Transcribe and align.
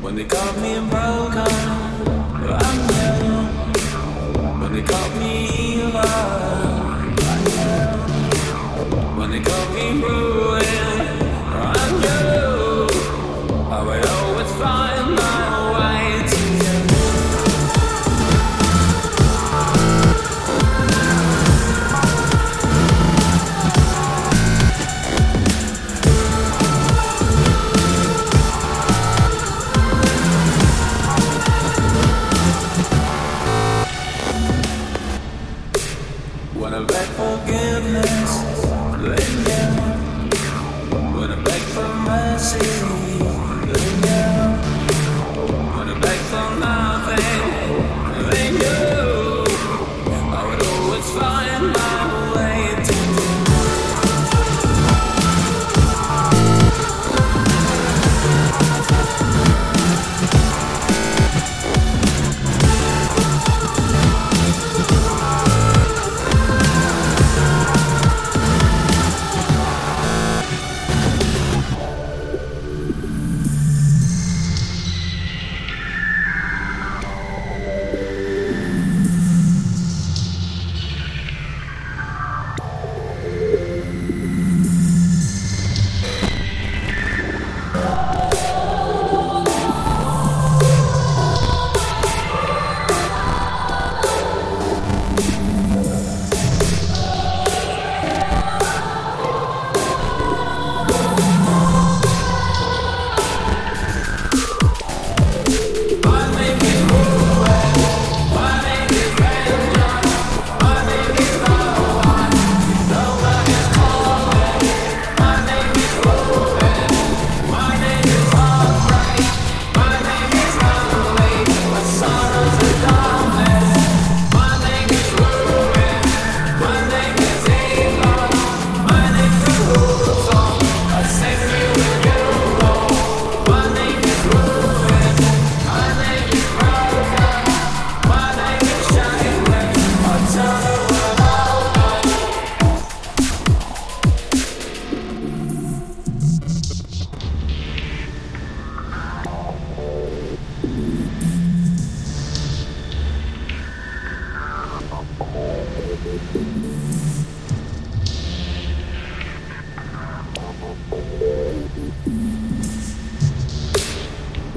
When 0.00 0.16
they 0.16 0.24
caught 0.24 0.58
me 0.58 0.74
in 0.74 0.88
Broken, 0.88 1.38
I'm 1.38 2.90
young. 2.90 4.60
When 4.60 4.72
they 4.72 4.82
caught 4.82 5.16
me 5.16 5.53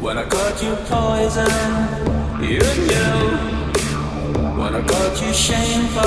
When 0.07 0.17
I 0.17 0.23
caught 0.23 0.63
you 0.63 0.73
poison, 0.85 1.51
you 2.41 2.63
knew. 2.87 3.19
When 4.57 4.73
I 4.73 4.81
caught 4.87 5.21
you 5.21 5.33
shameful, 5.33 6.01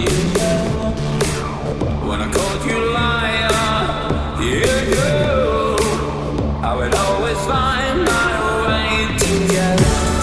you 0.00 0.08
knew. 0.32 0.64
When 2.08 2.22
I 2.22 2.32
called 2.32 2.64
you 2.64 2.78
liar, 2.96 3.52
you 4.40 4.64
knew. 4.92 5.76
I 6.64 6.74
would 6.74 6.94
always 6.94 7.36
find 7.44 8.02
my 8.02 8.30
way 8.66 9.18
to 9.18 9.32
you. 9.52 10.15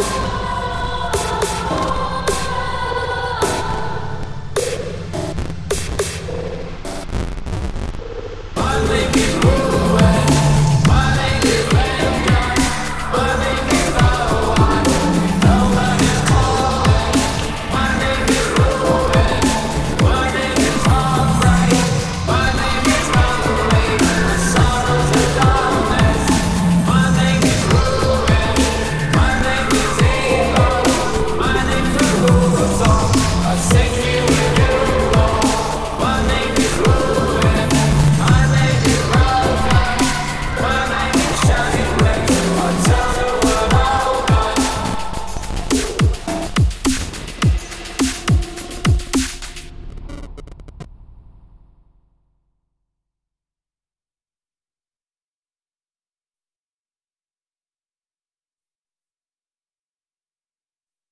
you 0.00 0.29